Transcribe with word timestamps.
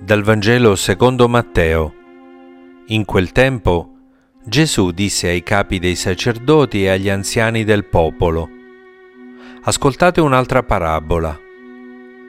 Dal 0.00 0.22
Vangelo 0.22 0.76
secondo 0.76 1.28
Matteo. 1.28 1.92
In 2.86 3.04
quel 3.04 3.32
tempo 3.32 3.94
Gesù 4.44 4.92
disse 4.92 5.26
ai 5.26 5.42
capi 5.42 5.80
dei 5.80 5.96
sacerdoti 5.96 6.84
e 6.84 6.90
agli 6.90 7.08
anziani 7.08 7.64
del 7.64 7.84
popolo, 7.84 8.48
Ascoltate 9.64 10.20
un'altra 10.20 10.62
parabola. 10.62 11.36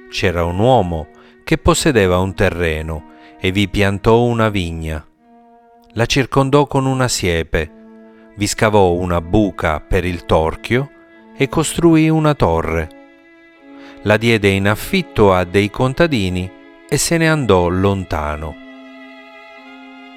C'era 0.10 0.44
un 0.44 0.58
uomo 0.58 1.10
che 1.44 1.60
possedeva 1.60 2.18
un 2.18 2.34
terreno 2.34 3.12
e 3.40 3.52
vi 3.52 3.70
piantò 3.70 4.24
una 4.24 4.50
vigna. 4.50 5.06
La 5.92 6.08
circondò 6.08 6.66
con 6.66 6.88
una 6.88 7.08
siepe, 7.08 7.72
vi 8.36 8.48
scavò 8.48 8.94
una 8.94 9.22
buca 9.22 9.80
per 9.80 10.06
il 10.06 10.26
torchio 10.26 10.90
e 11.38 11.48
costruì 11.48 12.10
una 12.10 12.34
torre. 12.34 12.90
La 14.02 14.18
diede 14.18 14.50
in 14.50 14.68
affitto 14.68 15.34
a 15.34 15.44
dei 15.44 15.70
contadini 15.70 16.58
e 16.90 16.98
se 16.98 17.18
ne 17.18 17.30
andò 17.30 17.68
lontano. 17.68 18.56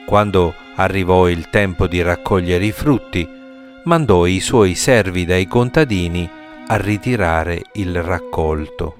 Quando 0.06 0.54
arrivò 0.76 1.28
il 1.28 1.50
tempo 1.50 1.86
di 1.86 2.02
raccogliere 2.02 2.64
i 2.64 2.72
frutti, 2.72 3.28
mandò 3.84 4.26
i 4.26 4.40
suoi 4.40 4.74
servi 4.74 5.24
dai 5.24 5.46
contadini 5.46 6.28
a 6.66 6.76
ritirare 6.76 7.62
il 7.74 8.02
raccolto. 8.02 8.96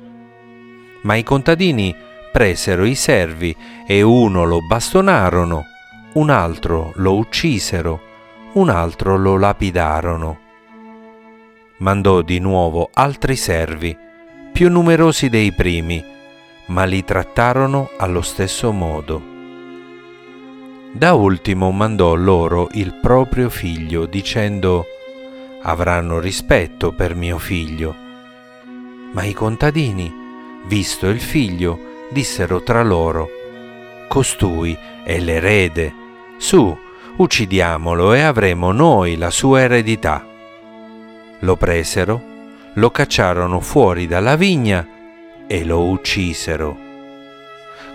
Ma 1.02 1.14
i 1.14 1.22
contadini 1.22 1.94
presero 2.30 2.84
i 2.84 2.94
servi 2.94 3.56
e 3.86 4.02
uno 4.02 4.44
lo 4.44 4.58
bastonarono, 4.66 5.64
un 6.14 6.30
altro 6.30 6.92
lo 6.96 7.16
uccisero, 7.16 8.00
un 8.54 8.68
altro 8.68 9.16
lo 9.16 9.36
lapidarono 9.36 10.42
mandò 11.82 12.22
di 12.22 12.38
nuovo 12.38 12.90
altri 12.94 13.36
servi, 13.36 13.96
più 14.52 14.70
numerosi 14.70 15.28
dei 15.28 15.52
primi, 15.52 16.02
ma 16.66 16.84
li 16.84 17.04
trattarono 17.04 17.90
allo 17.98 18.22
stesso 18.22 18.72
modo. 18.72 19.30
Da 20.92 21.14
ultimo 21.14 21.70
mandò 21.70 22.14
loro 22.14 22.68
il 22.72 22.98
proprio 23.00 23.48
figlio, 23.48 24.06
dicendo, 24.06 24.84
avranno 25.62 26.18
rispetto 26.18 26.92
per 26.92 27.14
mio 27.14 27.38
figlio. 27.38 27.94
Ma 29.12 29.24
i 29.24 29.32
contadini, 29.32 30.12
visto 30.66 31.08
il 31.08 31.20
figlio, 31.20 32.06
dissero 32.10 32.62
tra 32.62 32.82
loro, 32.82 33.28
costui 34.08 34.76
è 35.02 35.18
l'erede, 35.18 35.94
su, 36.36 36.76
uccidiamolo 37.16 38.12
e 38.12 38.20
avremo 38.20 38.70
noi 38.72 39.16
la 39.16 39.30
sua 39.30 39.62
eredità. 39.62 40.26
Lo 41.40 41.56
presero, 41.56 42.22
lo 42.74 42.90
cacciarono 42.90 43.60
fuori 43.60 44.06
dalla 44.06 44.36
vigna 44.36 44.86
e 45.52 45.66
lo 45.66 45.84
uccisero. 45.84 46.78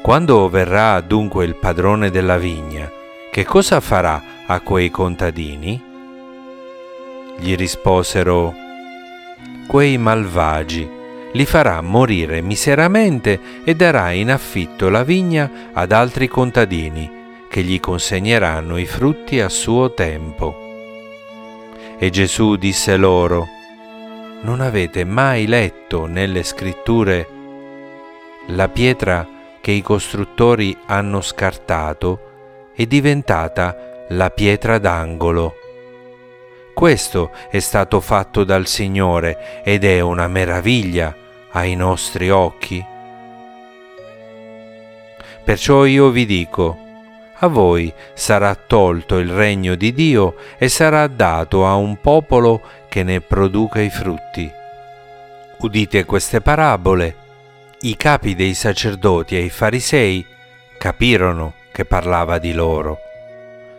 Quando 0.04 0.48
verrà 0.48 1.02
dunque 1.02 1.44
il 1.44 1.56
padrone 1.56 2.12
della 2.12 2.38
vigna, 2.38 2.88
che 3.32 3.46
cosa 3.46 3.80
farà 3.80 4.22
a 4.46 4.60
quei 4.60 4.92
contadini? 4.92 5.84
Gli 7.40 7.56
risposero, 7.56 8.54
quei 9.66 9.98
malvagi 9.98 10.88
li 11.34 11.46
farà 11.48 11.82
morire 11.82 12.42
miseramente 12.42 13.40
e 13.64 13.74
darà 13.74 14.12
in 14.12 14.30
affitto 14.30 14.90
la 14.90 15.04
vigna 15.04 15.72
ad 15.74 15.92
altri 15.92 16.28
contadini 16.28 17.10
che 17.50 17.64
gli 17.64 17.80
consegneranno 17.80 18.78
i 18.78 18.86
frutti 18.86 19.40
a 19.40 19.50
suo 19.50 19.96
tempo. 19.96 20.56
E 21.98 22.12
Gesù 22.12 22.56
disse 22.56 22.96
loro, 22.98 23.48
non 24.42 24.62
avete 24.62 25.04
mai 25.06 25.48
letto 25.48 26.06
nelle 26.06 26.44
scritture 26.44 27.30
la 28.48 28.70
pietra 28.70 29.28
che 29.60 29.72
i 29.72 29.82
costruttori 29.82 30.78
hanno 30.86 31.20
scartato 31.22 32.72
è 32.74 32.86
diventata 32.86 34.06
la 34.10 34.30
pietra 34.30 34.78
d'angolo. 34.78 35.56
Questo 36.74 37.32
è 37.50 37.60
stato 37.60 38.00
fatto 38.00 38.44
dal 38.44 38.68
Signore 38.68 39.62
ed 39.64 39.84
è 39.84 40.00
una 40.00 40.28
meraviglia 40.28 41.14
ai 41.52 41.76
nostri 41.76 42.30
occhi. 42.30 42.86
Perciò 45.44 45.86
io 45.86 46.10
vi 46.10 46.26
dico, 46.26 46.78
a 47.40 47.48
voi 47.48 47.94
sarà 48.14 48.56
tolto 48.56 49.18
il 49.18 49.30
regno 49.30 49.76
di 49.76 49.94
Dio 49.94 50.36
e 50.58 50.70
sarà 50.70 51.08
dato 51.08 51.66
a 51.66 51.76
un 51.76 52.00
popolo 52.00 52.62
che 52.88 53.04
ne 53.04 53.22
produca 53.22 53.82
i 53.82 53.90
frutti. 53.90 54.50
Udite 55.60 56.06
queste 56.06 56.42
parabole. 56.42 57.27
I 57.80 57.96
capi 57.96 58.34
dei 58.34 58.56
sacerdoti 58.56 59.38
e 59.38 59.42
i 59.42 59.50
farisei 59.50 60.26
capirono 60.80 61.54
che 61.72 61.86
parlava 61.86 62.40
di 62.40 62.52
loro. 62.54 62.98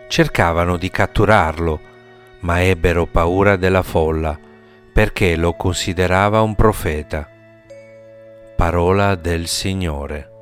Cercavano 0.07 0.77
di 0.77 0.89
catturarlo, 0.89 1.81
ma 2.41 2.63
ebbero 2.63 3.07
paura 3.07 3.57
della 3.57 3.83
folla 3.83 4.39
perché 4.93 5.35
lo 5.35 5.55
considerava 5.55 6.43
un 6.43 6.55
profeta. 6.55 7.29
Parola 8.55 9.17
del 9.17 9.49
Signore. 9.49 10.38